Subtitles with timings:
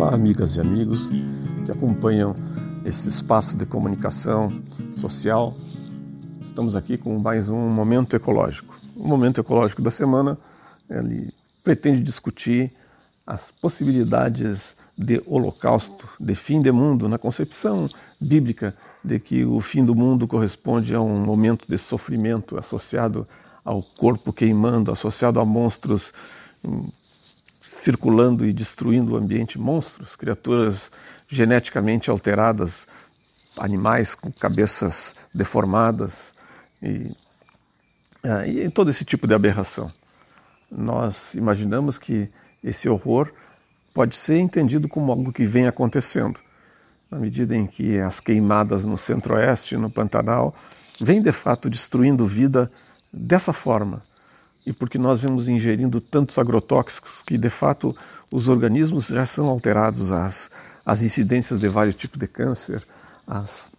[0.00, 1.10] Olá, amigas e amigos
[1.66, 2.34] que acompanham
[2.86, 4.48] esse espaço de comunicação
[4.90, 5.54] social.
[6.40, 8.80] Estamos aqui com mais um Momento Ecológico.
[8.96, 10.38] O Momento Ecológico da semana
[10.88, 11.30] ele
[11.62, 12.72] pretende discutir
[13.26, 17.86] as possibilidades de holocausto, de fim de mundo, na concepção
[18.18, 18.74] bíblica
[19.04, 23.28] de que o fim do mundo corresponde a um momento de sofrimento associado
[23.62, 26.10] ao corpo queimando, associado a monstros
[27.80, 30.90] circulando e destruindo o ambiente, monstros, criaturas
[31.26, 32.86] geneticamente alteradas,
[33.58, 36.34] animais com cabeças deformadas
[36.82, 37.10] e,
[38.22, 39.90] ah, e todo esse tipo de aberração.
[40.70, 42.28] Nós imaginamos que
[42.62, 43.32] esse horror
[43.94, 46.38] pode ser entendido como algo que vem acontecendo,
[47.10, 50.54] na medida em que as queimadas no centro-oeste, no Pantanal,
[51.00, 52.70] vêm de fato destruindo vida
[53.12, 54.02] dessa forma.
[54.66, 57.96] E porque nós vemos ingerindo tantos agrotóxicos que, de fato,
[58.32, 60.50] os organismos já são alterados, as,
[60.84, 62.86] as incidências de vários tipos de câncer,
[63.26, 63.72] as,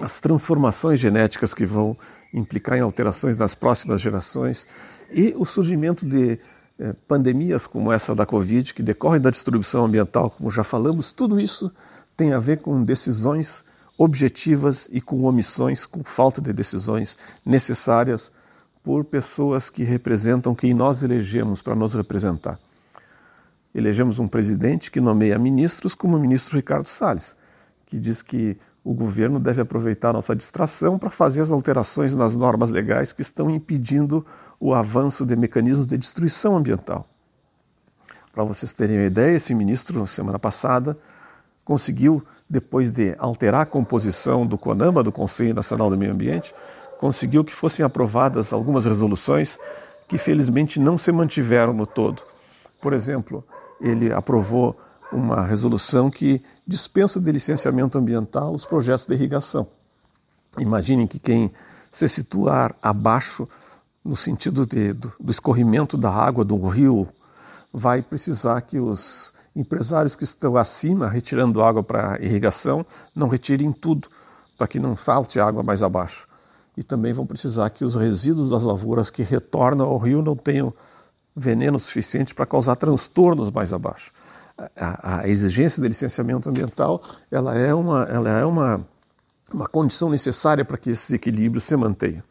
[0.00, 1.96] as transformações genéticas que vão
[2.32, 4.66] implicar em alterações nas próximas gerações
[5.10, 6.38] e o surgimento de
[6.78, 11.38] eh, pandemias como essa da Covid, que decorrem da distribuição ambiental, como já falamos, tudo
[11.38, 11.70] isso
[12.16, 13.64] tem a ver com decisões
[13.96, 18.32] objetivas e com omissões, com falta de decisões necessárias
[18.84, 22.58] por pessoas que representam quem nós elegemos para nos representar.
[23.74, 27.34] Elegemos um presidente que nomeia ministros, como o ministro Ricardo Salles,
[27.86, 32.70] que diz que o governo deve aproveitar nossa distração para fazer as alterações nas normas
[32.70, 34.24] legais que estão impedindo
[34.60, 37.08] o avanço de mecanismos de destruição ambiental.
[38.34, 40.98] Para vocês terem uma ideia, esse ministro, semana passada,
[41.64, 46.54] conseguiu, depois de alterar a composição do CONAMA, do Conselho Nacional do Meio Ambiente,
[47.04, 49.58] conseguiu que fossem aprovadas algumas resoluções
[50.08, 52.22] que felizmente não se mantiveram no todo.
[52.80, 53.44] Por exemplo,
[53.78, 54.74] ele aprovou
[55.12, 59.66] uma resolução que dispensa de licenciamento ambiental os projetos de irrigação.
[60.58, 61.52] Imaginem que quem
[61.92, 63.46] se situar abaixo,
[64.02, 67.06] no sentido de, do, do escorrimento da água do rio,
[67.70, 74.08] vai precisar que os empresários que estão acima, retirando água para irrigação, não retirem tudo,
[74.56, 76.26] para que não falte água mais abaixo.
[76.76, 80.72] E também vão precisar que os resíduos das lavouras que retornam ao rio não tenham
[81.34, 84.12] veneno suficiente para causar transtornos mais abaixo.
[84.76, 88.86] A, a, exigência de licenciamento ambiental ela é uma, ela é uma,
[89.52, 92.22] uma condição necessária para que esses equilíbrios se mantenham.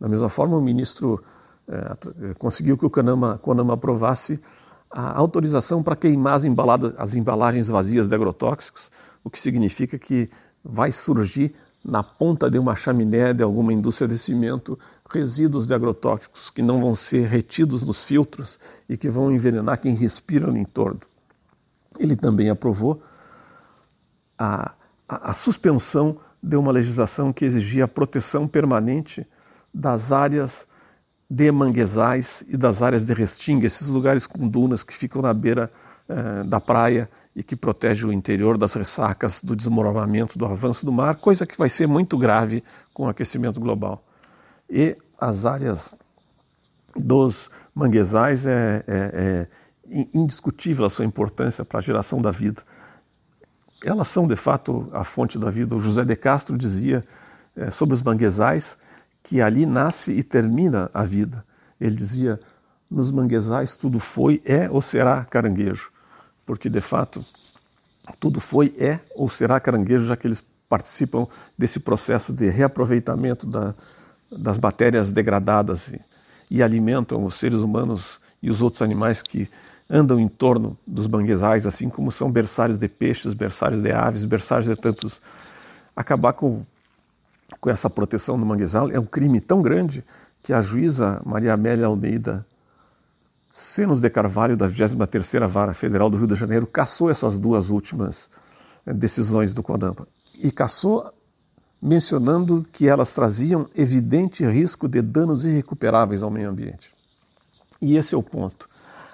[0.00, 1.22] Da mesma forma, o ministro
[1.66, 4.40] é, conseguiu que o CONAMA, CONAMA aprovasse
[4.90, 6.44] a autorização para queimar as,
[6.96, 8.90] as embalagens vazias de agrotóxicos,
[9.24, 10.30] o que significa que
[10.62, 14.78] vai surgir na ponta de uma chaminé de alguma indústria de cimento
[15.10, 18.58] resíduos de agrotóxicos que não vão ser retidos nos filtros
[18.88, 21.00] e que vão envenenar quem respira no entorno.
[21.98, 23.02] Ele também aprovou
[24.38, 24.72] a,
[25.08, 29.26] a, a suspensão de uma legislação que exigia a proteção permanente
[29.72, 30.66] das áreas
[31.28, 35.70] de manguezais e das áreas de restinga, esses lugares com dunas que ficam na beira
[36.08, 40.92] eh, da praia e que protegem o interior das ressacas, do desmoronamento, do avanço do
[40.92, 42.62] mar, coisa que vai ser muito grave
[42.92, 44.04] com o aquecimento global.
[44.70, 45.94] E as áreas
[46.96, 49.48] dos manguezais é, é,
[49.92, 52.62] é indiscutível a sua importância para a geração da vida.
[53.84, 55.74] Elas são, de fato, a fonte da vida.
[55.74, 57.04] O José de Castro dizia
[57.56, 58.78] é, sobre os manguezais
[59.22, 61.44] que ali nasce e termina a vida.
[61.80, 62.40] Ele dizia:
[62.90, 65.90] nos manguezais tudo foi, é ou será caranguejo,
[66.44, 67.24] porque de fato
[68.20, 73.74] tudo foi, é ou será caranguejo, já que eles participam desse processo de reaproveitamento da,
[74.30, 76.00] das matérias degradadas e,
[76.50, 79.48] e alimentam os seres humanos e os outros animais que
[79.88, 84.68] andam em torno dos manguezais, assim como são berçários de peixes, berçários de aves, berçários
[84.68, 85.20] de tantos.
[85.96, 86.64] Acabar com
[87.60, 90.04] com essa proteção do manguezal é um crime tão grande
[90.42, 92.46] que a juíza Maria Amélia Almeida
[93.56, 98.28] Senos de Carvalho, da 23ª Vara Federal do Rio de Janeiro, cassou essas duas últimas
[98.84, 100.08] eh, decisões do CONAMA.
[100.42, 101.14] E cassou
[101.80, 106.92] mencionando que elas traziam evidente risco de danos irrecuperáveis ao meio ambiente.
[107.80, 108.68] E esse é o ponto.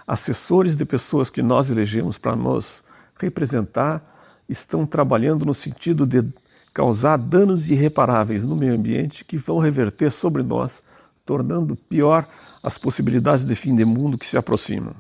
[0.07, 2.83] Assessores de pessoas que nós elegemos para nos
[3.19, 4.03] representar
[4.49, 6.27] estão trabalhando no sentido de
[6.73, 10.83] causar danos irreparáveis no meio ambiente que vão reverter sobre nós,
[11.25, 12.27] tornando pior
[12.63, 14.95] as possibilidades de fim de mundo que se aproximam.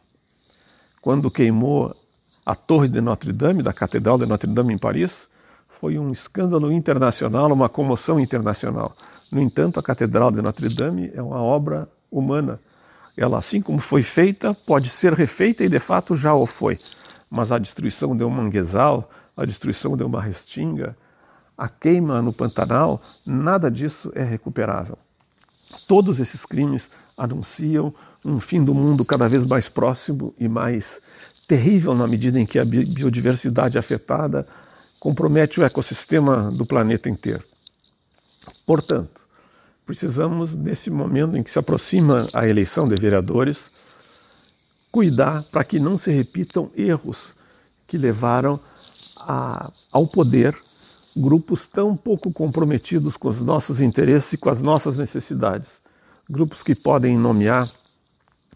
[1.01, 1.95] Quando queimou
[2.45, 5.29] a Torre de Notre Dame, da Catedral de Notre Dame em Paris,
[5.69, 8.95] foi um escândalo internacional, uma comoção internacional.
[9.31, 12.61] No entanto, a Catedral de Notre Dame é uma obra humana.
[13.17, 16.79] Ela, assim como foi feita, pode ser refeita e de fato já o foi.
[17.31, 20.97] mas a destruição de um manguezal, a destruição de uma restinga,
[21.57, 24.99] a queima no Pantanal, nada disso é recuperável.
[25.87, 27.95] Todos esses crimes anunciam
[28.25, 31.01] um fim do mundo cada vez mais próximo e mais
[31.47, 34.47] terrível na medida em que a biodiversidade afetada
[34.99, 37.43] compromete o ecossistema do planeta inteiro.
[38.67, 39.23] Portanto,
[39.85, 43.59] precisamos, nesse momento em que se aproxima a eleição de vereadores,
[44.93, 47.35] cuidar para que não se repitam erros
[47.87, 48.61] que levaram
[49.17, 50.57] a, ao poder
[51.17, 55.81] grupos tão pouco comprometidos com os nossos interesses e com as nossas necessidades.
[56.29, 57.69] Grupos que podem nomear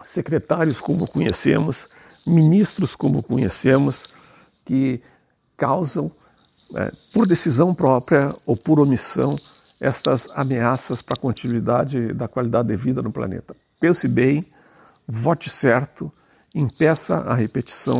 [0.02, 1.88] secretários como conhecemos,
[2.26, 4.06] ministros como conhecemos,
[4.64, 5.02] que
[5.56, 6.10] causam,
[6.74, 9.38] é, por decisão própria ou por omissão,
[9.80, 13.54] estas ameaças para a continuidade da qualidade de vida no planeta.
[13.78, 14.46] Pense bem,
[15.06, 16.10] vote certo,
[16.54, 17.98] impeça a repetição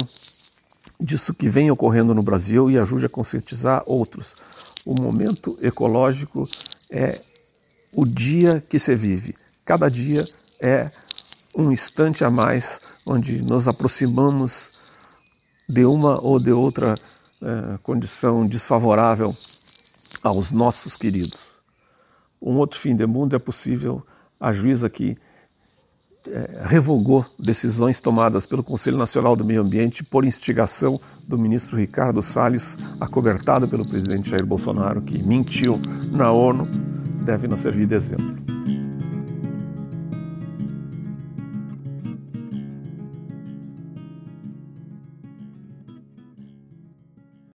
[1.01, 4.35] disso que vem ocorrendo no Brasil e ajude a conscientizar outros.
[4.85, 6.49] O momento ecológico
[6.91, 7.21] é
[7.93, 9.35] o dia que se vive.
[9.65, 10.27] Cada dia
[10.61, 10.91] é
[11.57, 14.71] um instante a mais onde nos aproximamos
[15.69, 16.95] de uma ou de outra
[17.43, 19.37] é, condição desfavorável
[20.23, 21.41] aos nossos queridos.
[22.41, 24.03] Um outro fim de mundo é possível.
[24.39, 25.17] A juíza que
[26.29, 32.23] é, revogou decisões tomadas pelo Conselho Nacional do Meio Ambiente por instigação do ministro Ricardo
[32.23, 35.81] Salles, acobertado pelo presidente Jair Bolsonaro, que mentiu
[36.13, 36.67] na ONU,
[37.25, 38.54] deve nos servir de exemplo.